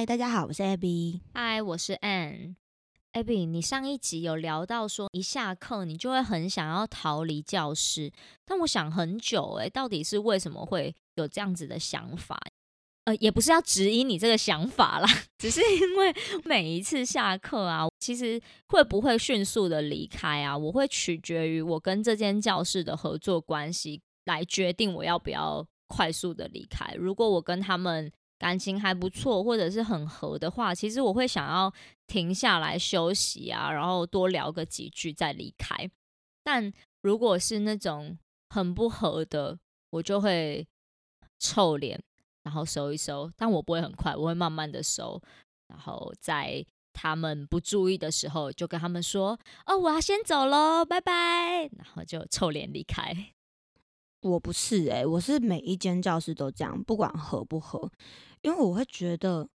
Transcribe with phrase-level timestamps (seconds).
[0.00, 1.20] 嗨，大家好，我是 Abby。
[1.34, 2.54] 嗨，我是 Ann。
[3.12, 8.10] Abby，你上一集有聊到说，一下课你就会很想要逃离教室，
[8.46, 12.40] 但我想很久，哎，到底是为什么会有这样子的想法？
[13.04, 16.14] 呃，也不是要质疑你这个想法啦， 只是因为
[16.46, 26.94] 每一次下课啊，其实会不会迅速的离开啊，我会取决于我跟这间教室的合作关系来决定我要不要快速的离开。
[26.94, 31.72] 如果我跟他们感情还不错，或者是很合的话，其实我会想要
[32.08, 35.88] 停下来休息啊，然后多聊个几句再离开。
[36.42, 36.72] 但
[37.02, 39.58] 如果是那种很不合的，
[39.90, 40.66] 我就会
[41.38, 42.02] 臭脸。
[42.42, 45.20] 然后收一收，但我不会很快，我会慢慢的收，
[45.68, 53.34] 然后在他们不注意的时候，就跟他们说：“哦，我要先走喽，拜拜。”然后就臭脸离开。
[54.22, 57.90] 我不是诶，我是每一间教室都这样，不管合不合，
[58.42, 59.48] 因为我会觉得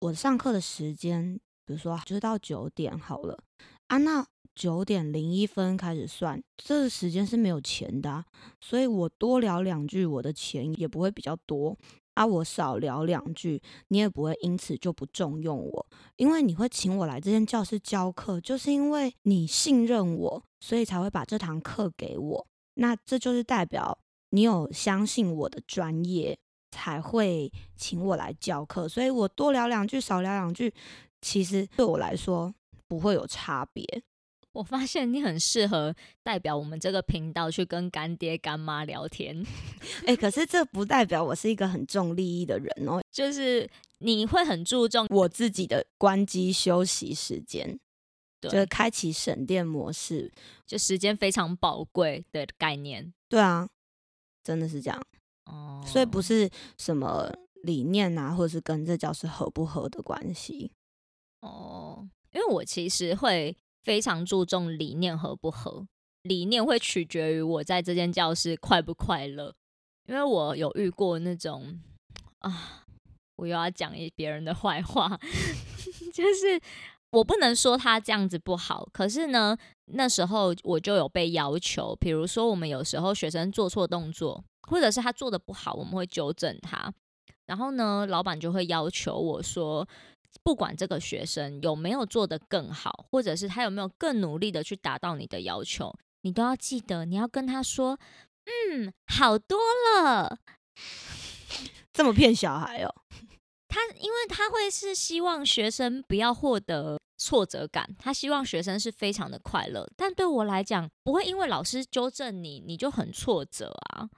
[0.00, 3.38] 我上课的时间，比如说就是到九点好了
[3.88, 8.24] 啊，那九点零一分开始算，这个时间是没有钱的，
[8.60, 11.76] 所以我多聊两句，我的钱也不会比较多。
[12.14, 22.46] 啊，我少聊两句，你也不会因此就不重用我，因为你会请我来这间教室教课，就是因为你信任我，所以才会把这堂课给我。
[22.76, 23.98] 那这就是代表
[24.30, 26.38] 你有相信我的专业，
[26.70, 28.88] 才会请我来教课。
[28.88, 30.72] 所以我多聊两句，少聊两句，
[31.20, 32.54] 其实对我来说
[32.86, 34.02] 不会有差别。
[34.52, 39.44] 我发现你很适合代表我们这个频道去跟干爹干妈聊天，
[40.06, 43.02] 哎，可是这不代表我是一个很重利益的人哦。
[43.12, 47.78] 就是你会很注重我自己的关机休息时间，
[48.40, 50.32] 就是开启省电模式，
[50.64, 53.12] 就时间非常宝贵的概念。
[53.28, 53.68] 对啊，
[54.42, 55.06] 真的是这样
[55.46, 55.82] 哦。
[55.86, 56.48] 所以不是
[56.78, 60.70] 什么理念啊，或者是跟这教室合不合的关系
[61.40, 62.08] 哦。
[62.32, 63.56] 因为我其实会。
[63.86, 65.86] 非常注重理念合不合，
[66.22, 69.54] 理念会取决于我在这间教室快不快乐。
[70.08, 71.80] 因为我有遇过那种
[72.40, 72.84] 啊，
[73.36, 75.16] 我又要讲一别人的坏话，
[76.12, 76.60] 就是
[77.10, 79.56] 我不能说他这样子不好，可是呢，
[79.86, 86.92] 那时候我就有被要求，比如说我们有时候学生做错动作，或者是他做的不好，我们会纠正他，
[87.46, 89.86] 然后呢，老板就会要求我说。
[90.42, 97.98] 不管这个学生有没有做得更好，或者是他有没有更努力的去达到你的要求，你都要记得，你要跟他说
[98.44, 99.58] ：“嗯，好多
[99.94, 100.38] 了。”
[101.90, 102.94] 这么骗小孩哦？
[103.76, 109.86] 他因为他会是希望学生不要获得挫折感，他希望学生是非常的快乐。
[109.94, 114.08] 但对我来讲，不会因为老师纠正你，你就很挫折啊。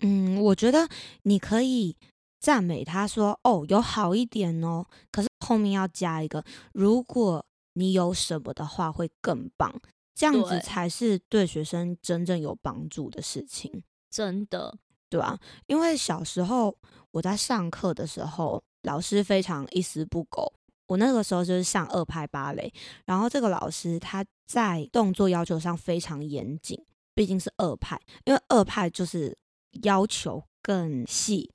[0.00, 0.88] 嗯，我觉得
[1.24, 1.96] 你可以。
[2.40, 6.44] 赞美他说：“哦，有好一点哦。”可是后面要加一个
[6.74, 9.72] ：“如果你有什么的话，会更棒。”
[10.12, 13.84] 这样子才是对学生真正有帮助的事情。
[14.10, 14.76] 真的，
[15.08, 15.38] 对吧？
[15.68, 16.76] 因为小时候
[17.12, 20.52] 我在上课的时候，老师非常一丝不苟。
[20.88, 22.70] 我那个时候就是上二拍芭蕾，
[23.06, 26.78] 然后这个老师他在动作要求上非常严谨，
[27.14, 29.36] 毕竟是二拍，因为二拍就是
[29.82, 31.50] 要求更细。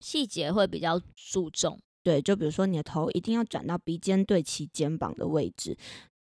[0.00, 5.76] 细节会比较注重，对，就比如说你的头一定要转到鼻尖对齐肩膀的位置，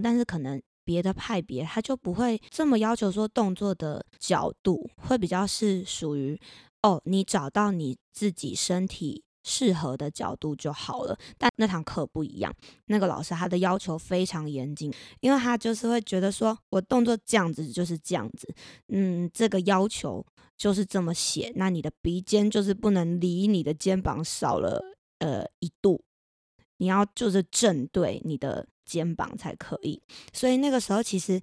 [0.03, 6.39] 但是可能别的派别他就不会这么要求，说动作的角度会比较是属于
[6.83, 11.17] 哦，你找到你自己身体适合的角度就好了。
[11.37, 12.53] 但那堂课不一样，
[12.85, 18.53] 那个老师他的要求非常严谨，因为他就是会觉得说我动作这样子就是这样子，
[18.87, 20.25] 嗯，这个要求。
[20.57, 24.79] 就是这么写，那你的鼻尖就是不能离你的肩膀少了
[25.17, 26.03] 呃一度，
[26.77, 29.99] 你要就是正对你的肩膀才可以。
[30.31, 31.41] 所以那个时候其实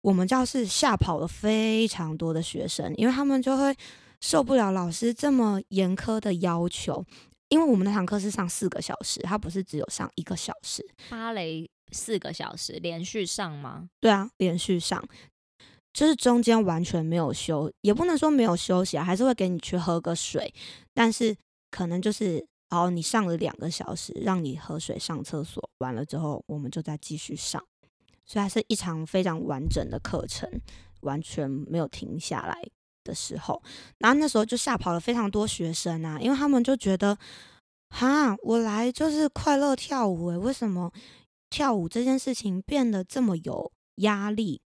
[0.00, 3.72] 我们教室吓跑了非常多的学生，因为他们就会
[4.20, 7.04] 受不了老师这么严苛的要求。
[7.48, 10.84] 因为我们那堂课是上四个小时，它不是只有上一个小时。
[11.08, 13.88] 芭蕾四个小时连续上吗？
[14.00, 15.06] 对啊，连续上。
[15.92, 20.52] 就是中间完全没有休，也不能说没有休息啊，还是会给你去喝个水，
[20.92, 21.34] 但是
[21.70, 27.64] 可能就是哦，你上了两个小时，让你喝水、上厕所，完了之后我们就再继续上，
[28.26, 30.50] 所以还是一场非常完整的课程，
[31.00, 32.60] 完全没有停下来
[33.06, 33.62] 的时候，
[33.98, 37.16] 然后那时候就吓跑了非常多学生啊，因为他们就觉得，
[37.88, 40.92] 哈，我来就是快乐跳舞，诶，为什么
[41.48, 44.60] 跳舞这件事情变得这么有压力？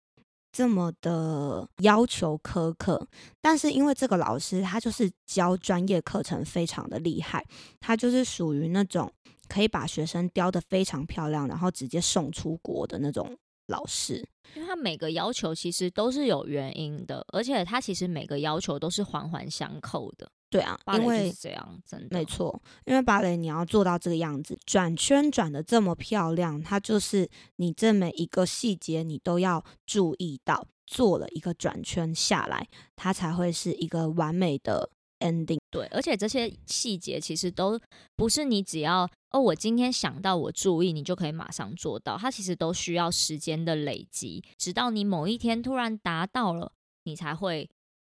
[0.50, 3.06] 这么的要求苛刻，
[3.40, 7.44] 但是因为这个老师他就是教专业课程非常的厉害，
[7.78, 9.12] 他就是属于那种
[9.46, 13.36] 可以把学生雕得非常漂亮，然后直接送出国的那种
[13.68, 14.28] 老师。
[14.54, 20.28] 因为他每个要求其实都是有原因的，而且他其实每个要求都是环环相扣的。
[20.50, 32.66] 对啊，因为是这样，真的没错，因为芭蕾你要做到这个样子，转圈转的这么漂亮，它就是你这每一个细节你都要注意到，做了一个转圈下来，
[32.96, 35.57] 它才会是一个完美的 ending。
[35.70, 37.78] 对，而且这些细节其实都
[38.16, 46.72] 不是你只要哦，我今天想到我注意，你就可以马上做到，它其实都需要时间的累积，直到你某一天突然达到了，
[47.04, 47.68] 你才会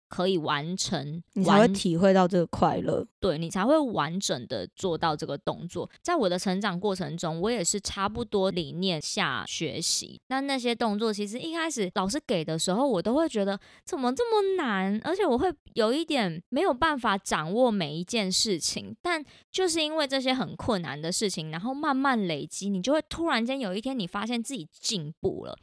[0.08, 3.06] 可以完成，你才会完体会到这个快乐。
[3.18, 5.90] 对你才会完整的做到这个动作。
[6.00, 10.20] 在我的成长过程中，我也是差不多理念下学习。
[10.28, 18.94] 那那些动作，其实一开始老师给的时候，我都会觉得怎么这么难，而且我会有一点没有办法掌握每一件事情。
[19.02, 25.58] 但就是因为这些很困难的事情，然后慢慢累积，你就会突然间有一天，你发现自己进步了。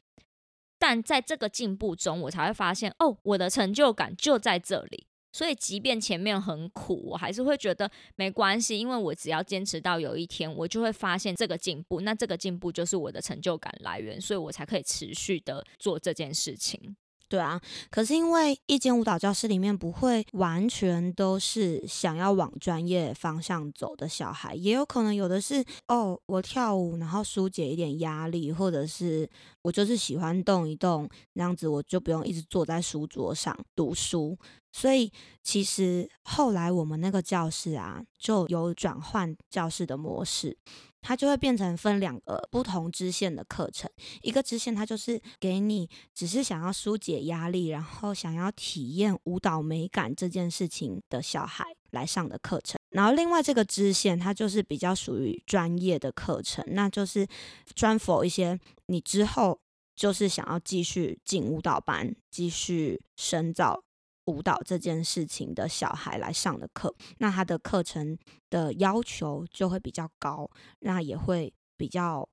[0.85, 5.07] 但在这个进步中，我才会发现，哦，我的成就感就在这里。
[5.31, 16.97] 所以，即便前面很苦，我还是会觉得没关系，因为我只要坚持到有一天，我就会发现这个进步，那这个进步就是我的成就感来源，所以我才可以持续的做这件事情。
[17.33, 17.59] 对啊，
[17.89, 29.27] 可是因为一间舞蹈教室里面不会完全都是想要往专业方向走的小孩，也有可能有的是哦，我跳舞然后疏解一点压力，或者是
[29.63, 34.37] 我就是喜欢动一动，那样子我就不用一直坐在书桌上读书。
[34.73, 35.09] 所以
[35.41, 40.57] 其实后来我们那个教室啊，就有转换教室的模式。
[41.05, 43.91] 它就会变成分两个不同支线的课程，
[44.21, 57.27] 一个支线它就是给你只是想要疏解压力，然后想要体验舞蹈美感这件事情的小孩来上的课程，然后另外这个支线它就是比较属于专业的课程，那就是
[57.75, 59.59] 专否一些你之后
[59.97, 63.83] 就是想要继续进舞蹈班，继续深造。
[64.25, 68.17] 舞蹈这件事情的小孩来上的课，那他的课程
[68.49, 70.49] 的要求就会比较高，
[70.79, 72.27] 那也会比较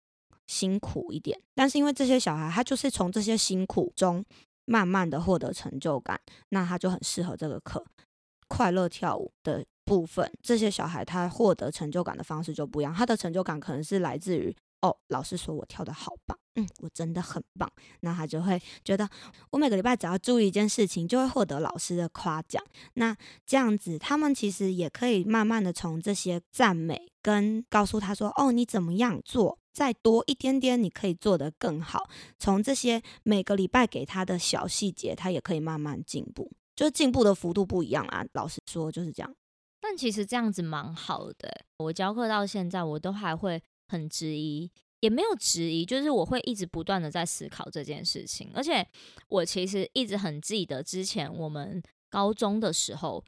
[0.47, 1.41] 辛苦一点。
[1.55, 4.25] 但是因为这些小孩，他就是从这些辛苦中
[4.65, 6.21] 慢慢的获得成就感，
[6.51, 7.85] 那他就很适合这个课。
[8.49, 14.55] 快乐跳舞的部分，这些小孩他获得成就感的方式就不一样，他的成就感可能是来自于。
[14.83, 17.71] 哦，老师说我跳的好棒，嗯，我真的很棒。
[18.01, 19.09] 那他就会觉得，
[19.51, 22.65] 我每个礼拜只要注意一件事情，就会获得老师的夸奖。
[22.95, 32.09] 那这样子，他们其实也可以慢慢的从这些赞美跟告诉他说，哦，你怎么样做，再多一点点，你可以做得更好。
[32.39, 38.25] 从这些每个礼拜给他的小细节，他也可以慢慢进步，就是进步的幅度不一样啊。
[38.33, 39.35] 老师说就是这样。
[39.83, 43.63] 但其实这样子蛮好的，我教课到现在，我都还会。
[43.91, 44.71] 很质疑，
[45.01, 48.87] 也没有质疑，就是我会一直不断的在思考这件事情，而且
[49.29, 53.25] 我其实一直很记得之前我们高中的时候，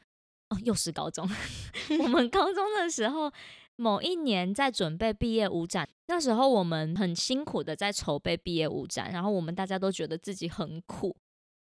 [0.50, 1.29] 哦，又是高中，
[2.05, 3.32] 我们高中的时候
[3.75, 11.17] 某一年在准备毕业舞展，那时候我们很辛苦的在筹备毕业舞展，然后我们大家都觉得自己很苦，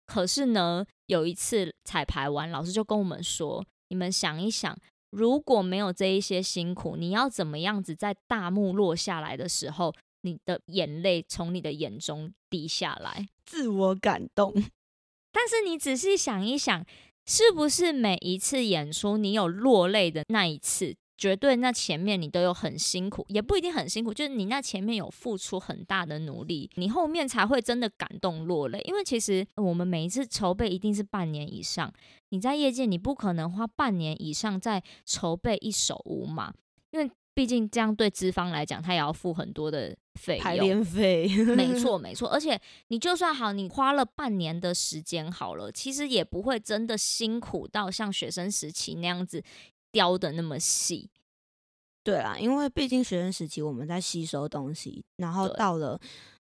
[0.07, 4.75] 可是呢，有一次彩排完，老师就跟我们说，你们想一想。
[5.17, 14.53] 如果没有这一些辛苦，你要怎么样子在大幕落下来的时候，你的眼泪从你的眼中滴下来，自我感动。
[15.33, 16.85] 但是你仔细想一想，
[17.25, 20.95] 是不是每一次演出你有落泪的那一次？
[21.19, 28.81] 绝对，那前面你都有很辛苦，也不一定很辛苦，就是你那前面有付出很大的努力，你后面才会真的感动落泪。
[28.85, 31.93] 因为其实我们每一次筹备一定是半年以上，
[32.29, 36.53] 你在业界你不可能花半年以上在筹备一首舞嘛，
[36.91, 41.29] 因为毕竟这样对资方来讲，他也要付很多的费用，排练费。
[41.55, 42.29] 没 错，没错。
[42.29, 42.59] 而且
[42.89, 49.43] 你就算好，你花了半年的时间好了，其实也不会真的辛苦到像学生时期那样子。
[49.97, 51.09] 雕的那么细，
[52.05, 55.99] 对啦，因为毕竟学生时期我们在吸收东西，然后到了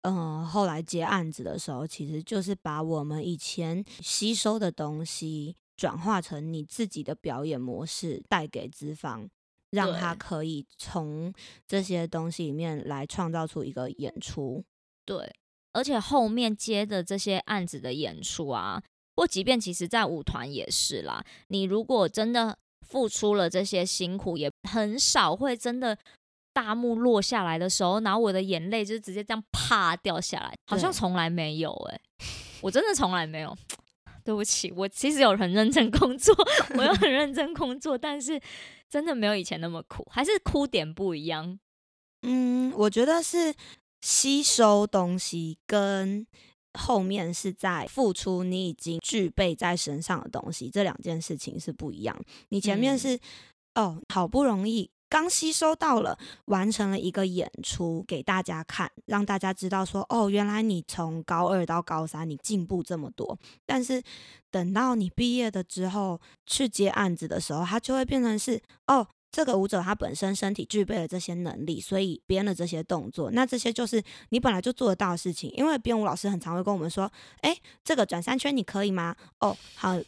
[0.03, 9.29] 嗯后来接案子的时候，其实就是把我们以前吸收的东西转化成你自己的表演模式，带给资方，
[9.71, 11.33] 让他可以从
[11.67, 14.63] 这些东西里面来创造出一个演出。
[15.03, 15.35] 对，
[15.73, 18.81] 而且后面接的这些案子的演出啊，
[19.17, 22.57] 或即便其实在舞团也是啦，你如果真的。
[22.93, 25.97] 付出了这些辛苦，也很少会真的
[26.53, 31.99] 大幕落下来的时候，然后我的眼泪就直接这样啪掉下来，好像从来没有哎，
[32.61, 33.57] 我真的从来没有。
[34.23, 36.33] 对不起，我其实有很认真工作，
[36.77, 38.39] 我有很认真工作，但是
[38.89, 41.59] 真的没有以前那么苦，还是哭点不一样。
[42.21, 43.53] 嗯，我觉得是
[43.99, 46.25] 吸收东西跟
[46.73, 52.19] 后面是在付出你已经具备在身上的东西，这两件事情是不一样。
[52.49, 53.19] 你前面嗯是、
[53.75, 63.37] 哦，好不容易刚吸收到了，完成了一个演出给大家看，让大家知道说哦，原来你从高二到高三你进步这么多。
[63.65, 64.01] 但是
[64.49, 69.07] 等到你毕业的之后去接案子的时候，它就会变成是哦。
[69.33, 73.31] 这个舞者他本身身体具备了这些能力，所以编了这些动作。
[73.31, 75.51] 那这些就是你本来就做得到的事情。
[75.57, 77.11] 因为编舞老师很常会跟我们说
[77.41, 79.99] ：“哎，这个转三圈你可以吗？”哦，好，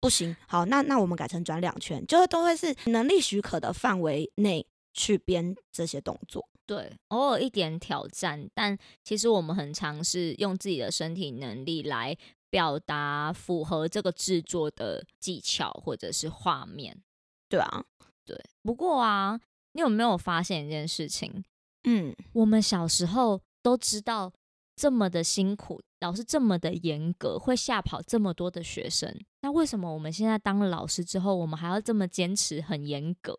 [0.00, 6.48] 不行，好，那那我们改成转两圈，就是都会是能力许可的范围内去编这些动作。
[6.66, 12.18] 对，偶尔一点挑战，但其实我们很尝试用自己的身体能力来
[12.50, 17.00] 表达符合这个制作的技巧或者是画面。
[17.48, 17.84] 对啊，
[18.26, 19.40] 对，不过啊，
[19.72, 21.42] 你有没有发现一件事情？
[21.84, 24.32] 嗯，我们小时候都知道
[24.74, 29.18] 这么的辛苦，老师这么的严格，会吓跑这么多的学生。
[29.40, 33.32] 那为什么我们现在当了老师之后，我们还要这么坚持、很严格？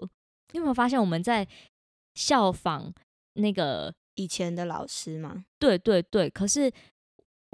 [0.53, 1.47] 你有没有发现我们在
[2.15, 2.93] 效仿
[3.33, 3.93] 那个？
[4.19, 6.73] 以前的老师吗，对对对，可是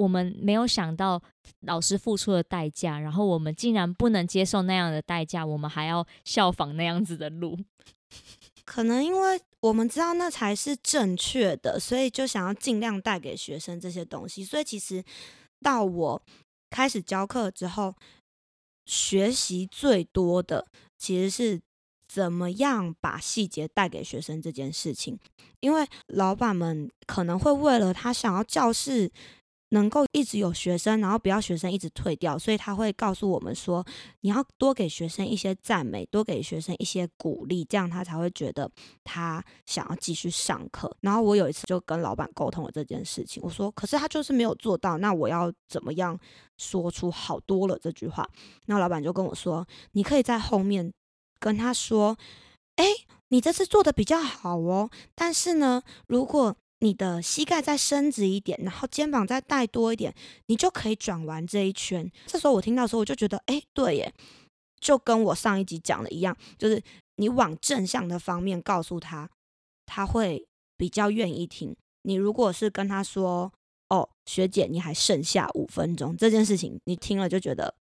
[0.03, 1.21] 我们没有想到
[1.61, 7.57] 老师付出的代价，然后我们竟然不能接受那样的代价，我们还要效仿那样子的路。
[8.65, 14.43] 可能因为我们知道那才是正确的，所以就想要尽量带给学生这些东西。
[14.43, 15.03] 所以其实
[15.61, 16.21] 到我
[16.69, 17.95] 开始教课之后，
[18.85, 20.67] 学习最多的
[20.97, 21.61] 其实是
[22.07, 25.19] 怎么样把细节带给学生这件事情。
[25.59, 29.11] 因为老板们可能会为了他想要教室
[29.73, 33.83] 能够一直有学生，然后不要学生一直退掉，所以他会告诉我们说，
[34.21, 38.69] 你要多给学生一些赞美，多给学生一些鼓励，这样他才会觉得
[39.03, 40.95] 他想要继续上课。
[41.01, 46.17] 然后我有一次就跟老板沟通了这件事情，我说，可是他就是没有做到，那我要怎么样
[46.57, 48.29] 说出好多了这句话？
[48.67, 50.93] 那老板就跟我说，你可以在后面
[51.39, 52.15] 跟他说，
[52.75, 52.85] 哎，
[53.29, 60.13] 你这次做的比较好哦，但是呢，如果你的膝盖再伸直一点，然后肩膀再带多一点，
[60.47, 62.11] 你就可以转完这一圈。
[62.27, 64.13] 这时候我听到的时候，我就觉得，哎，对耶，
[64.81, 66.83] 就跟我上一集讲的一样，就是
[67.15, 69.29] 你往正向的方面告诉他，
[69.85, 71.73] 他会比较愿意听。
[72.01, 73.49] 你如果是跟他说，
[73.87, 77.73] 哦，学姐，你还剩下五分钟，这件事情你听了就觉得，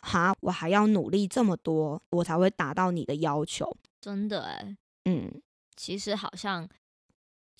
[0.00, 3.76] 哈，我还要努力这么多，我才会达到你的要求。
[4.00, 5.40] 真的哎，嗯，
[5.76, 6.68] 其实好像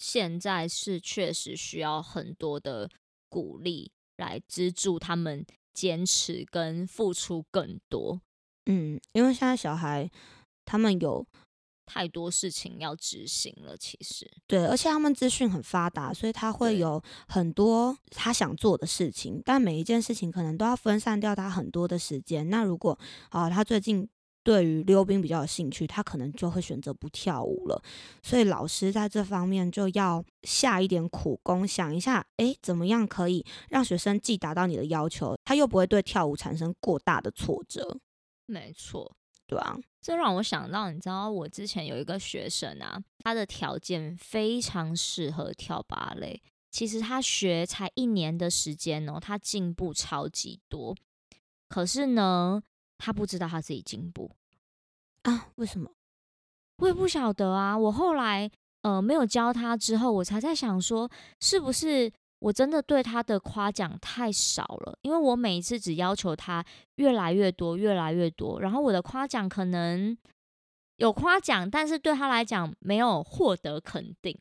[0.01, 2.89] 现在是确实需要很多的
[3.29, 8.23] 鼓励来资助他们坚持跟付出更多。
[8.65, 10.11] 嗯，因为现在小孩
[10.65, 11.27] 他们有
[11.85, 22.49] 太多事情要执行了，其实对，而且他们资讯很发达，所以他会有很多他想做的事情，但每一件事情可能都要分散掉他很多的时间。
[22.49, 24.09] 那如果啊、他最近
[24.43, 27.83] 对于溜冰比较有兴趣，他可能就会选择不跳舞了。
[28.23, 37.99] 所以老师在这方面就要下一点苦功，想一下，诶，怎么样可以让学生既达到你的要求，他又不会对跳舞产生过大的挫折，
[38.47, 39.17] 没错。
[39.47, 46.41] 对啊，这让我想到，你知道我之前有一个学生啊，他的条件非常适合跳芭蕾。
[46.71, 50.97] 其实他学才一年的时间哦，他进步超级多。
[51.69, 52.63] 可是呢，
[53.01, 54.31] 他不知道他自己进步，
[55.23, 55.91] 啊，为什么？
[56.77, 57.77] 我也不晓得啊。
[57.77, 58.51] 我后来
[58.83, 64.99] 呃没有教他之后，我才在想说，是不是我真的对他的夸奖太少了？
[65.03, 66.65] 因为我每一次只要求他
[66.97, 70.17] 越来越多，越来越多，然后我的夸奖可能
[70.97, 74.39] 有夸奖，但是对他来讲没有获得肯定。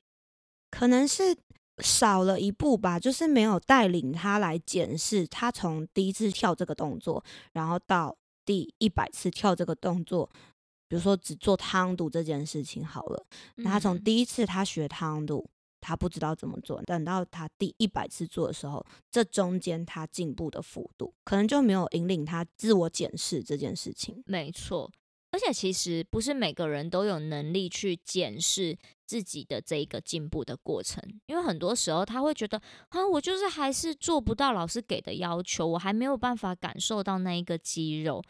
[0.71, 1.35] 可能是
[1.79, 7.23] 少了一步吧，就是没有带领他来检视他从第一次跳这个动作，
[7.53, 8.15] 然后到
[8.45, 10.29] 第一百次跳这个动作，
[10.87, 15.49] 比如说只做汤度这件事情好了，那他从嗯第一次他学汤度。
[15.81, 24.21] 他不知道怎么做，等到他第一百次做的时候，这中间他进步的幅度，可能就没有引领他自我检视这件事情。
[24.25, 24.91] 没错，
[25.31, 28.77] 而且其实不是每个人都有能力去检视
[29.09, 38.23] 自己的这一个进步的过程，因为很多时候他会觉得，啊，我就是还是做不到老师给的要求，我还没有办法感受到那一个肌肉，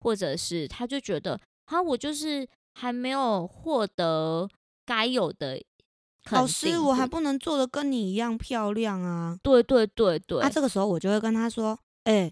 [0.00, 4.46] 或者是他就觉得，啊，我就是还没有获得
[4.84, 5.58] 该有的
[6.30, 9.38] 老师，我还不能做的跟你一样漂亮啊！
[9.42, 12.30] 对对对对，那、这个时候我就会跟他说：“哎、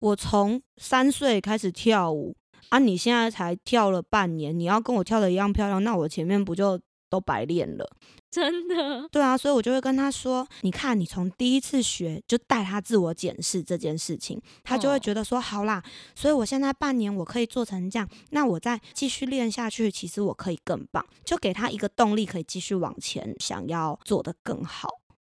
[0.00, 2.36] 我从三岁开始跳舞
[2.68, 6.78] 啊，你现在才跳了半年，你要跟我跳的一样漂亮，那我前面不就
[7.08, 7.90] 都白练了。
[8.30, 15.82] 真的，对啊，所以我就会跟他说：“你看，你从第一次学就带他自我检视这件事情，他就会哦觉得说，好啦，
[16.14, 24.90] 所以我现在半年我可以做成这样，那我再继续练下去，其实我可以更棒，就给他一个动力，可以继续往前，想要做得更好，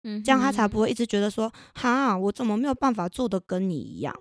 [0.04, 4.14] 嗯，这样他才不会一直觉得说，哈，我怎么没有办法做得跟你一样？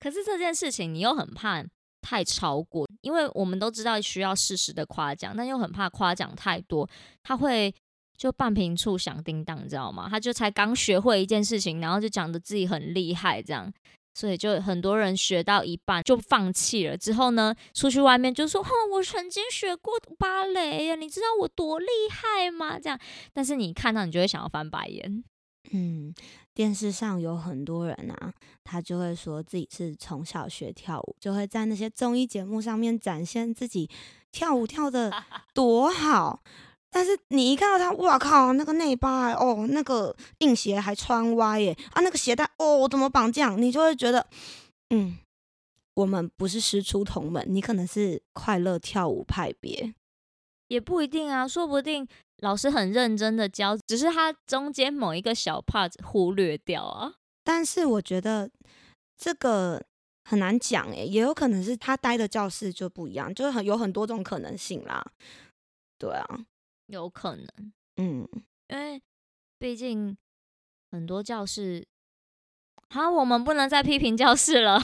[0.00, 1.62] 可是这件事情你又很怕
[2.00, 6.88] 太超过，因为我们都知道需要适时的夸奖，但又很怕夸奖太多，
[7.22, 7.74] 他会
[8.16, 10.08] 就半瓶醋响叮当，你知道吗？
[10.10, 13.72] 他就才刚学会一件事情，然后就讲的自己很厉害这样。
[14.14, 22.98] 所以就很多人学到一半就放弃了，之后呢，出去外面就说：“哼，我曾经学过芭蕾呀，你知道我多厉害吗？”这样，
[23.32, 25.22] 但是你看到你就会想要翻白眼。
[25.72, 26.14] 嗯，
[26.54, 28.32] 电视上有很多人啊，
[28.64, 33.88] 他就会说自己是从小学跳舞，就会在那些综艺节目上面展现自己
[34.32, 35.12] 跳舞跳的
[35.54, 36.42] 多好。
[36.90, 43.60] 但是你一看到他，哇靠，那个内八欸哦，那个硬鞋还穿歪耶，啊，那个鞋带哦，我怎么绑这样？
[43.60, 44.26] 你就会觉得，
[44.88, 45.18] 嗯，
[45.92, 49.94] 我们不是师出同门，你可能是快乐跳舞派别。
[50.68, 57.14] 也不一定啊，说不定老师很认真的教，只是他中间某一个小 part 忽略掉啊。
[57.42, 58.50] 但是我觉得
[59.16, 59.84] 这个
[60.24, 65.04] 很难讲诶，也有可能是他待的教室就不一样，就是很有很多种可能性啦。
[65.98, 66.46] 对啊，
[66.86, 68.28] 有可能，嗯，
[68.68, 69.02] 因为
[69.58, 70.16] 毕竟
[70.92, 71.84] 很多教室，
[72.90, 74.80] 好，我们不能再批评教室了。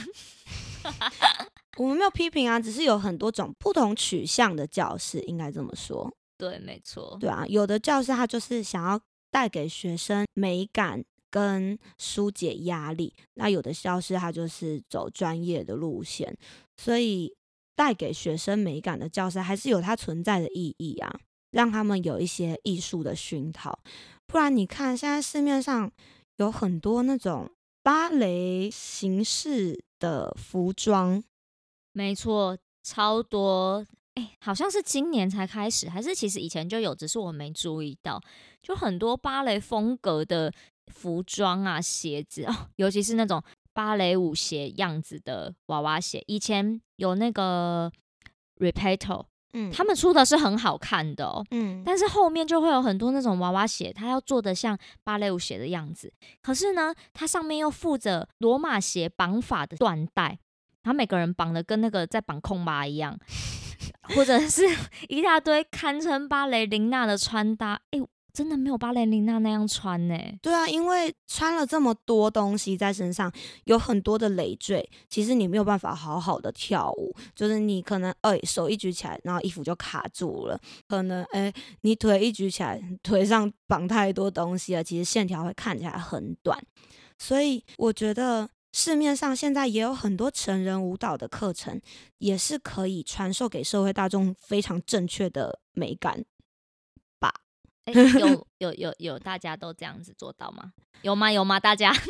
[1.78, 6.12] 我们没有批评啊，只是有很多种不同取向的教室，应该这么说。
[6.36, 9.00] 对，没错，对啊，有的教师他就是想要
[9.30, 16.36] 带给学生美感跟疏解压力，那有的教师他就是走专业的路线，
[16.76, 17.34] 所以
[17.76, 21.12] 带给学生美感的教师还是有它存在的意义啊，
[21.50, 23.78] 让他们有一些艺术的熏陶。
[24.26, 25.90] 不然你看现在市面上
[26.36, 27.50] 有很多那种
[27.82, 31.22] 芭蕾形式的服装，
[31.92, 33.84] 没错，超多。
[34.14, 38.20] 哎，好像是今年才开始，还是其实以前就有，只是我没注意到。
[38.62, 40.52] 就很多芭蕾风格的
[40.86, 46.22] 服装啊、鞋子哦，尤其是那种芭蕾舞鞋样子的娃娃鞋。
[46.26, 47.90] 以前有那个
[48.58, 60.38] Repeto，嗯，他们出的是很好看的哦，嗯，但是后面就会有很多那种娃娃鞋，它要做的像芭蕾舞鞋的样子，可是呢，它上面又附着罗马鞋绑法的缎带，
[60.84, 63.18] 然后每个人绑的跟那个在绑空巴一样，
[64.14, 64.62] 或者是
[65.08, 67.98] 一大堆堪称芭蕾琳娜的穿搭，哎、
[68.32, 73.32] 真的没有芭蕾琳娜那样穿呢、对啊，因为穿了这么多东西在身上，
[73.64, 77.14] 有很多的累赘，其实你没有办法好好的跳舞。
[77.34, 86.58] 就是你可能哎、手一举起来，然后衣服就卡住了；可能哎、你腿一举起来，腿上绑太多东西了，其实线条会看起来很短。
[87.16, 91.80] 所以我觉得市面上现在也有很多成人舞蹈的课程，
[92.18, 96.24] 也是可以传授给社会大众非常正确的美感。
[97.84, 100.72] 哎、有有有有，大家都这样子做到吗？
[101.02, 101.30] 有吗？
[101.30, 101.60] 有吗？
[101.60, 101.92] 大家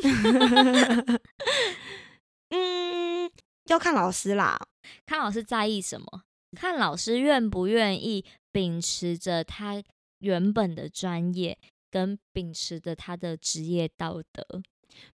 [2.50, 3.28] 嗯，
[3.66, 4.56] 要看老师啦。
[5.04, 6.22] 看老师在意什么？
[6.56, 9.82] 看老师愿不愿意秉持着他
[10.20, 11.58] 原本的专业，
[11.90, 14.62] 跟秉持着他的职业道德。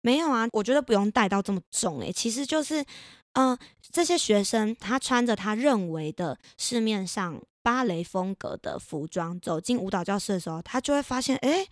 [0.00, 2.84] 没有啊，我觉得不用带到这么重诶、其实就是，
[3.32, 3.56] 嗯、
[3.92, 11.66] 这些学生他穿着他认为的市面上芭蕾风格的服装走进舞蹈教室的时候，他就会发现，诶，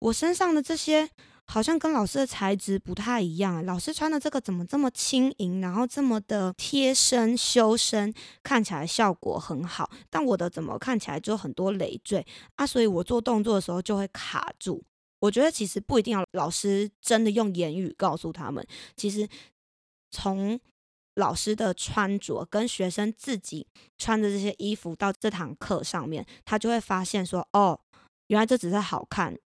[0.00, 1.08] 我身上的这些
[1.44, 12.24] 好像跟老师的材质不太一样，老师穿的这个怎么这么轻盈，然后这么的贴身修身，看起来效果很好，但我的怎么看起来就很多累赘
[12.56, 14.82] 啊，所以我做动作的时候就会卡住。
[15.22, 19.28] 我觉得其实不一定要老师真的用言语告诉他们，其实
[20.10, 20.58] 从
[21.14, 23.66] 老师的穿着跟学生自己
[23.98, 27.78] 穿的这些衣服到这堂课上面，他就会发现说，哦，
[28.26, 29.38] 原来这只是好看，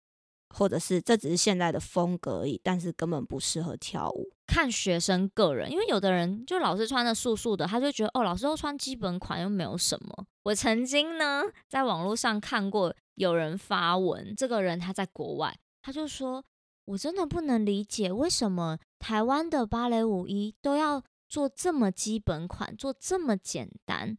[0.55, 4.31] 或者是这只是现在的风格而已，但是根本不适合跳舞。
[4.47, 10.27] 看学生个人，因为有的人就老师穿的素素的，他就觉得哦，老师都穿基本款又没有什么。
[10.45, 16.43] 我曾经呢在网络上看过有人发文，这个人他在国外，他就说
[16.87, 24.17] 我真的不能理解为什么台湾的芭蕾舞衣都要做这么基本款，做这么简单，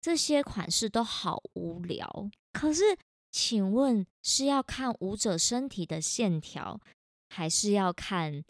[0.00, 2.30] 这些款式都好无聊。
[2.54, 2.96] 可是，
[3.30, 6.80] 请问是要看舞者身体的线条，
[7.28, 8.42] 还是要看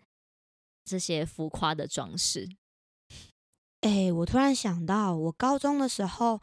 [0.84, 2.48] 这些浮夸的装饰？
[3.80, 6.40] 哎，我突然想到，我高中的时候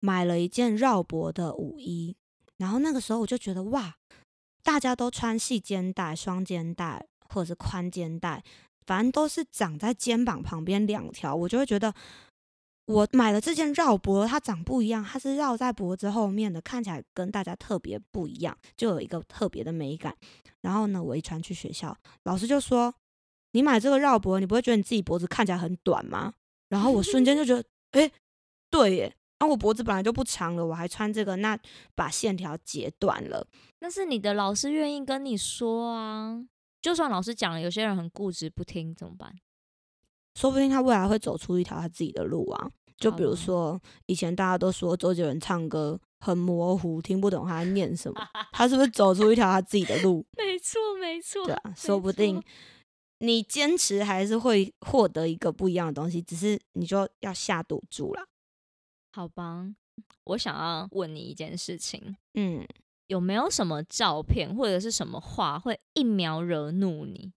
[0.00, 2.16] 买了一件绕脖的舞衣，
[2.56, 3.96] 然后那个时候我就觉得哇，
[4.62, 8.42] 大家都穿细肩带、双肩带或者是宽肩带，
[8.86, 11.94] 反正都是长在肩膀旁边两条，我就会觉得。
[12.86, 20.14] 我买了这件绕脖，它长不一样，它是绕在脖子后面的，看起来跟大家特别不一样，就有一个特别的美感。
[20.62, 22.92] 然后呢，我一穿去学校，老师就说
[23.54, 26.34] ：“你买这个绕脖，你不会觉得你自己脖子看起来很短吗？”
[26.68, 28.10] 然后我瞬间就觉得，哎，
[28.68, 31.56] 对耶，啊，我脖子本来就不长了，我还穿这个，那
[31.94, 33.46] 把线条截断了。
[33.82, 36.40] 那是你的老师愿意跟你说啊，
[36.80, 39.34] 就算老师讲了，有些人很固执不听，怎么办？
[40.36, 42.70] 说不定他未来会走出一条他自己的路啊！
[42.96, 48.20] 就比如说，以前大家都说周杰伦唱歌很模糊，听不懂他在念什么，
[48.52, 50.24] 他是不是走出一条他自己的路？
[50.36, 51.44] 没错，没错。
[51.44, 52.40] 对啊，说不定
[53.18, 58.28] 你坚持还是会获得一个不一样的东西，只是你就要下赌注了。
[59.12, 59.74] 好吧，
[60.22, 62.64] 我想要问你一件事情，嗯，
[63.06, 67.32] 有没有什么照片或者是什么话会一秒惹怒你？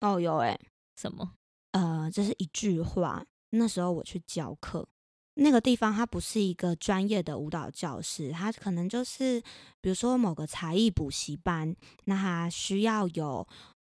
[0.00, 0.58] 哦，有哎，
[0.96, 1.32] 什么？
[1.72, 3.24] 呃，这是一句话。
[3.50, 4.86] 那时候我去教课，
[5.34, 9.40] 那个地方它不是一个专业的舞蹈教室，它可能就是
[9.80, 13.46] 比如说某个才艺补习班，那它需要有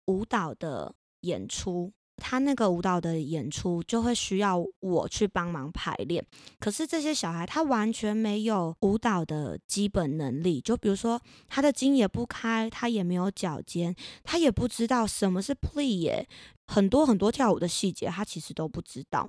[0.07, 1.93] 舞蹈的演出。
[2.25, 6.25] 他那个舞蹈的演出就会需要我去帮忙排练，
[6.61, 16.25] 可是这些小孩他完全没有舞蹈的基本能力，就比如说他的筋也不开，他也没有脚尖，他也不知道什么是 plie，
[16.69, 19.29] 很多很多跳舞的细节他其实都不知道。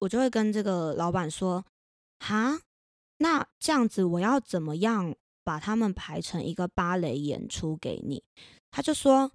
[0.00, 1.64] 我就会跟这个老板说
[2.20, 2.60] ：“哈，
[3.18, 8.22] 那这样子我要怎么样把他们排成一个芭蕾演出给你？”
[8.70, 9.32] 他就说：“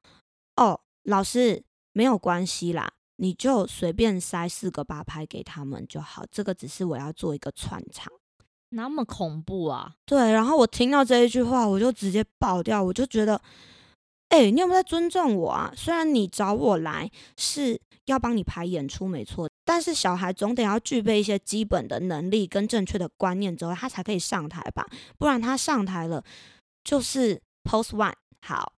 [0.56, 1.64] 哦，老师。”
[1.96, 6.26] 没有关系啦，你就随便塞四个八拍给他们就好。
[6.30, 8.12] 这个只是我要做一个串场，
[8.72, 9.96] 那么恐怖啊？
[10.06, 10.34] 对。
[10.34, 12.84] 然后我听到这一句话，我就直接爆掉。
[12.84, 13.42] 我就觉得，
[14.28, 15.72] 哎，你有没有在尊重我啊？
[15.74, 24.86] 虽然你找我来是要帮你排演出，没错，但是小孩总得要具备一些基本的能力跟正确的观念之后，他才可以上台吧？
[25.18, 26.22] 不然他上台了
[26.84, 28.74] 就是 post one 好。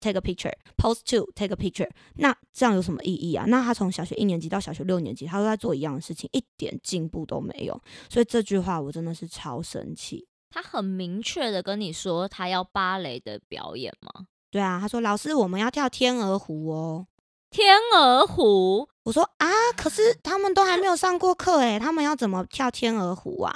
[0.00, 1.28] Take a picture, post two.
[1.34, 1.90] Take a picture.
[2.14, 3.44] 那这样有什么意义啊？
[3.48, 7.78] 那他从小学一年级到小学六年级，他都在做一样的事情，一点进步都没有。
[8.08, 10.26] 所以这句话我真的是超生气。
[10.48, 14.26] 他很明确的跟你说，他要芭蕾的表演吗？
[14.50, 17.06] 对啊，他说老师，我们要跳天鹅湖哦。
[17.50, 18.88] 天鹅湖？
[19.02, 23.54] 我说啊，可是他们都还没有上过课诶，他们要怎么跳天鹅湖啊？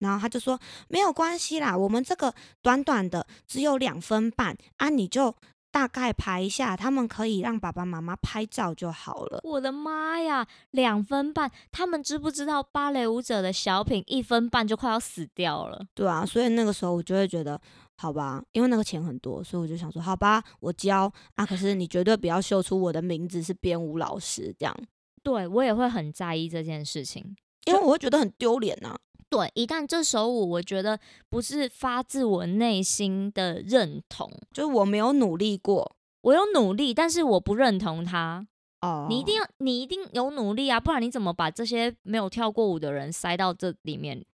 [0.00, 5.34] 然后他就说没有关系啦，我们这个短短的只有两分半啊，你就。
[5.76, 9.42] 大概拍一下，他们可以让爸爸妈妈拍照就好了。
[9.44, 11.52] 我的妈呀，两分半！
[11.70, 15.86] 他们知不知道芭蕾舞者的小品一分半就快要死掉了？
[15.94, 17.60] 对啊，所以那个时候我就会觉得，
[17.98, 21.44] 好吧，因为那个钱很多，所以我就想说，好吧，我教啊。
[21.44, 24.74] 可是你绝对不要秀出我的名字是编舞老师这样。
[25.22, 27.36] 对我也会很在意这件事情，
[27.66, 28.96] 因为我会觉得很丢脸呐。
[29.36, 38.46] 对，一旦这首舞，我觉得不是发自我内心的认同，就是我没有努力过，我有努力，但是我不认同它。
[38.80, 44.24] 哦，你一定要，你一定有努力啊，不然你怎么把这些没有跳过舞的人塞到这里面？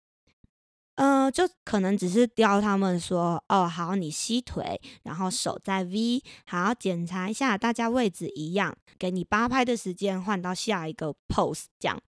[0.95, 12.01] 嗯，就可能只是教他们说，哦，好，你吸腿，然后手在 V，好，检查一下大家位置一样，给你八拍的时间换到下一个 pose，这样。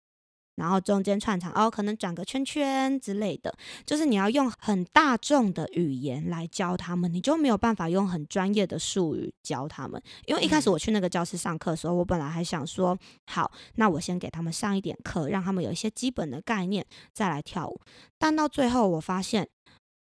[0.56, 3.52] 然后中间串场哦，可能转个圈圈之类的，
[3.84, 10.00] 就是你要用很大众的语言来教他们，你就没有办法用很专业的术语教他们。
[10.26, 17.80] 因为一开始我去那个教室上课的时候，我本来还想说，好，那我先给他们上一点课，让他们有一些基本的概念，再来跳舞。
[18.18, 19.48] 但到最后我发现，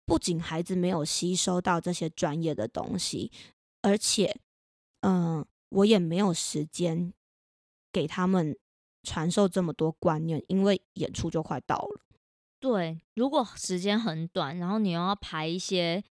[0.07, 3.31] 不仅孩子没有吸收到这些专业的东西，
[3.83, 4.35] 而且，
[5.03, 7.13] 嗯，我也没有时间
[7.93, 8.57] 给他们。
[9.03, 12.01] 传授这么多观念，因为演出就快到了。
[12.61, 16.03] 对，如果时间很短，然后你又要排一些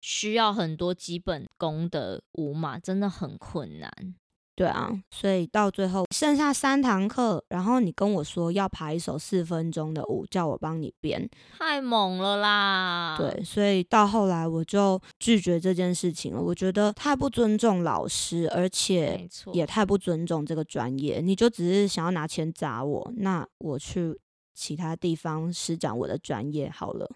[0.00, 4.14] 需要很多基本功的舞码，真的很困难。
[4.60, 11.26] 对啊，所以到最后剩下三堂课，然后你跟我说要排一首四分钟的舞，叫我帮你编，
[11.58, 13.16] 太猛了啦！
[13.16, 16.42] 对，所以到后来我就拒绝这件事情了。
[16.42, 21.22] 我觉得太不尊重老师，而且也太不尊重这个专业。
[21.22, 24.14] 你就只是想要拿钱砸我，那我去
[24.52, 27.10] 其他地方施展我的专业好了。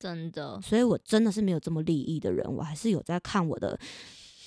[0.00, 3.78] 真的，所以我真的是没有这么利益的人，我还是有在看我的。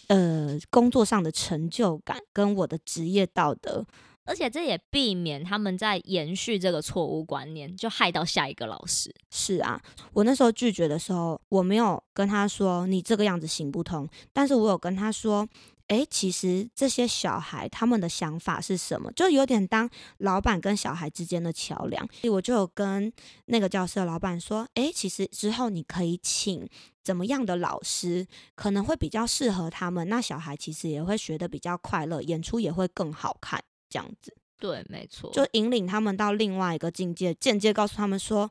[0.08, 3.86] 呃，工作上的成就感跟我的职业道德，
[4.24, 9.13] 而且这也避免他们在延续这个错误观念，就害到下一个老师。
[9.30, 9.82] 是啊，
[10.13, 15.48] 我那时候拒绝的时候，我没有跟他说你这个样子行不通，但是我有跟他说。
[15.88, 19.12] 哎，其实这些小孩他们的想法是什么？
[19.12, 22.04] 就有点当老板跟小孩之间的桥梁。
[22.08, 23.12] 所以我就有跟
[23.45, 26.67] 那个教室的老板说，哎，其实之后你可以请
[27.04, 30.10] 怎么样的老师，可能会比较适合他们。
[30.10, 33.63] 那小孩其实也会学得比较快乐，演出也会更好看。
[33.88, 38.50] 这样子，对，没错，就引领他们到另外一个境界，间接告诉他们说，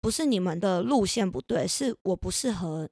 [0.00, 2.90] 不是你们的路线不对，是我不适合。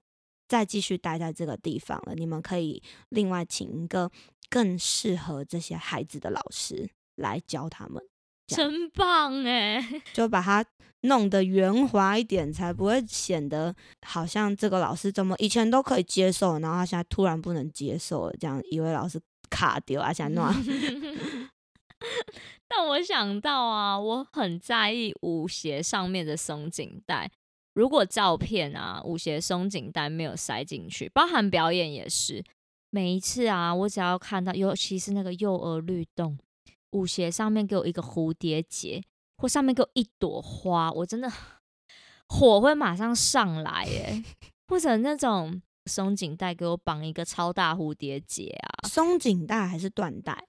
[0.53, 4.11] 再继续待在这个地方了，你们可以另外请一个
[4.51, 8.05] 更适合这些孩子的老师来教他们，
[8.47, 9.83] 真棒哎！
[10.13, 10.63] 就把它
[11.05, 13.75] 弄得圆滑一点，才不会显得
[14.07, 20.47] 好像这个老师怎么以前都可以接受，然后他现在突然不能接受了，这样以为老师卡掉啊，想弄。
[22.69, 27.31] 但我想到啊，我很在意舞鞋上面的松紧带。
[27.75, 32.45] 如果照片啊，舞鞋松紧带没有塞进去，包含表演也是。
[32.91, 36.39] 每一次啊，我只要看到，尤其是那个幼儿律动
[36.91, 39.03] 舞鞋上面给我一个蝴蝶结，
[39.39, 41.33] 或上面给我一朵花，我真的
[42.29, 44.23] 火会马上上来耶。
[44.69, 50.47] 或者那种松紧带给我绑一个超大蝴蝶结啊，松紧带还是缎带？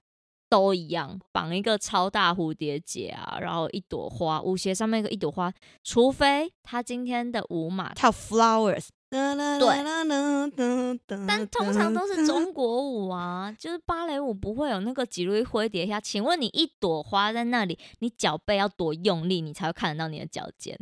[0.54, 9.18] 都一样，绑一个超大蝴蝶结啊，然后一朵花，舞鞋上面一个一朵花，除非他今天的舞马跳 flowers，对，
[11.26, 16.00] 但通常都是中国舞啊，就是芭蕾舞不会有那个几缕灰蝶下。
[16.00, 20.78] 请问你一朵花在那里，你脚背要多用力，你才会看得到你的脚尖？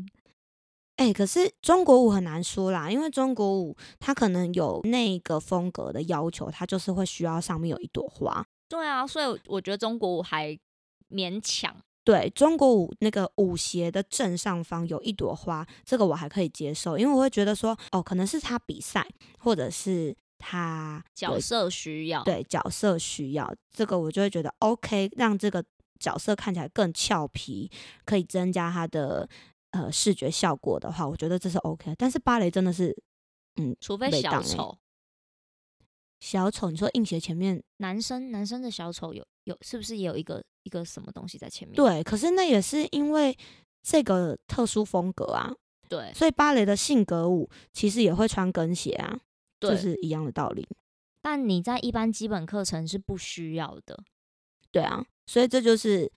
[0.96, 8.46] 哎，可是中国舞很难说啦，因为中国舞它可能有那个风格的要求，它就是会需要上面有一朵花。
[8.72, 10.58] 对啊，所以我觉得中国舞还
[11.10, 11.76] 勉强。
[12.04, 19.06] 对中国舞那个舞鞋的正上方有一朵花，这个我还可以接受，因为我会觉得说，哦，可能是他比赛，
[19.38, 25.62] 或者是他角色需要，对角色需要，这个我就会觉得 OK，让这个
[26.00, 27.70] 角色看起来更俏皮，
[28.06, 29.28] 可以增加他的
[29.72, 31.94] 呃视觉效果的话，我觉得这是 OK。
[31.98, 32.96] 但是芭蕾真的是，
[33.60, 34.78] 嗯，除非小丑。
[36.22, 41.74] 小丑，你说硬鞋前面男生男生的小丑有有是不是也有一个一个什么东西在前面？
[41.74, 43.36] 对，可是那也是因为
[43.82, 45.52] 这个特殊风格啊。
[45.88, 49.18] 对，所以芭蕾的性格舞其实也会穿跟鞋啊，
[49.58, 50.64] 就是一样的道理。
[51.20, 53.98] 但你在一般基本课程是不需要的。
[54.70, 56.08] 对啊，所以这就是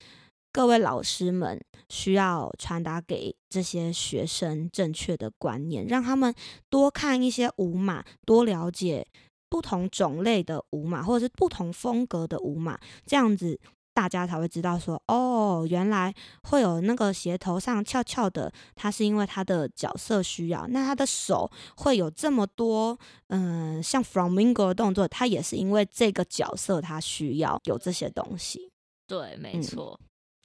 [0.53, 6.31] 各位老师们需要传达给这些学生正确的观念，让他们
[6.69, 9.07] 多看一些舞码，多了解。
[9.49, 13.59] 不同种类的舞码，或者是不同风格的舞码，这样子
[13.93, 20.67] 大家才会知道说，哦，原来会有那个鞋头上翘翘的，它是因为它的角色需要。
[20.67, 28.69] 那他的手会有这么多，嗯，像 flamingo 的动作，它也是因为这个角色他需要有这些东西。
[29.07, 29.97] 对，没错，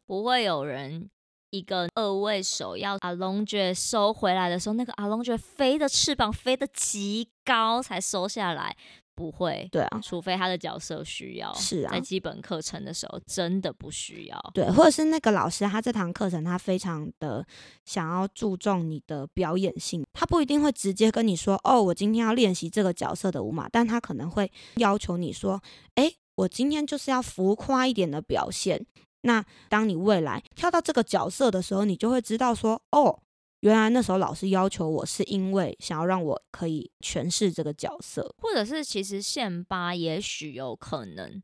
[0.06, 1.10] 不会有人
[1.50, 8.76] 一个二位手要阿龙爵收回来的时候，那个阿龙爵飞的翅膀飞得极高才收下来。
[9.12, 17.44] 不会，对啊，除非他的角色需要，是啊，在基本课程的时候真的不需要，对，或者是那个老师他这堂课程他非常的
[17.84, 25.60] 想要注重你的表演性，他不一定会直接跟你说，哦，我今天要练习这个角色的舞码，但他可能会要求你说，
[25.96, 28.86] 哎，我今天就是要浮夸一点的表现，
[29.22, 33.22] 那当你未来跳到这个角色的时候，你就会知道说，哦。
[33.60, 41.42] 原来那时候老师要求我是因为想要让我可以诠释这个角色，或者是其实现八也许有可能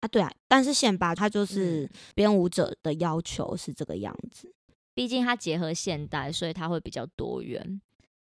[0.00, 4.54] 啊，对啊，但是现八它就是编舞者的要求是这个样子，
[4.94, 7.82] 毕竟它结合现代，所以它会比较多元。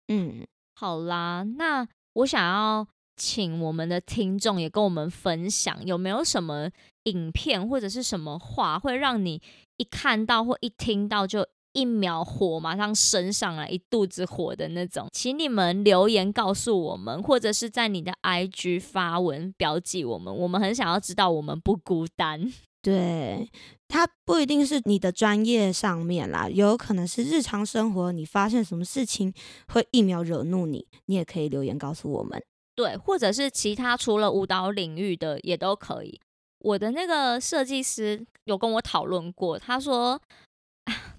[0.09, 2.89] 嗯，好啦，那我想要
[3.21, 6.71] 请我们的听众也跟我们分享，有没有什么
[7.05, 9.43] 影片或者是什么话会让你
[9.77, 11.47] 一看到或一听到就。
[11.73, 22.53] 一秒火马上升上来，一肚子火的那种，请你们留言告诉我们，或者是在你的 IG 发文标记我们，我们很想要知道我们不孤单。
[22.83, 23.49] 对，
[23.87, 29.33] 它不一定是你的专业上面啦，有可能是日常生活，你发现什么事情
[29.69, 32.43] 会一秒惹怒你，你也可以留言告诉我们。
[32.81, 36.21] 对，或者是其他除了舞蹈领域的也都可以。
[36.61, 40.21] 我的那个设计师有跟我讨论过，他说。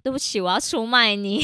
[0.04, 1.40] 对不起，我要出卖你。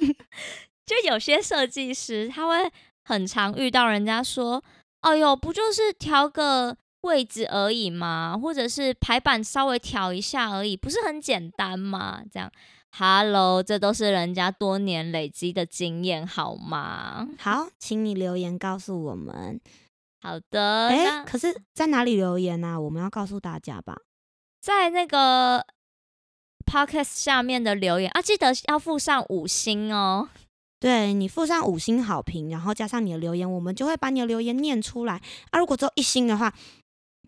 [0.84, 2.70] 就有些设计师，他会
[3.04, 4.62] 很常遇到人家说
[5.00, 12.22] ：“哎呦，不就是调个位置而已嘛，或者是排版稍微调一下而已，不是很简单嘛？
[12.30, 12.52] 这样
[12.96, 17.28] ，Hello，这都是人家多年累积的经验，好吗？
[17.38, 19.60] 好，请你留言告诉我们。
[20.20, 22.80] 好的，哎，可是在哪里留言呢？
[22.80, 23.96] 我们要告诉大家吧，
[24.60, 25.66] 在那个
[26.64, 30.28] podcast 下面的留言啊，记得要附上五星哦。
[30.78, 35.20] 对你附上五星好评，然后加上你的留言，我们就会把你的留言念出来。
[35.50, 36.52] 啊，如果只有一星的话，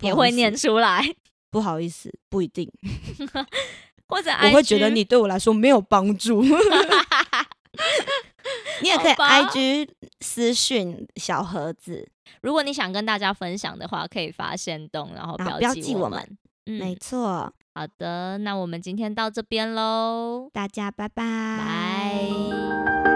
[0.01, 1.15] 也会念出来。
[1.49, 2.69] 不好意思，不一定。
[4.07, 6.43] 或者我会觉得你对我来说没有帮助。
[8.81, 9.89] 你也可以 IG
[10.21, 12.07] 私讯小盒子。
[12.41, 16.37] 如果你想跟大家分享的话，可以发现动，然后标记我们。
[16.65, 17.51] 没错。
[17.73, 21.57] 好的，那我们今天到这边喽，大家拜拜。
[21.57, 23.14] 拜。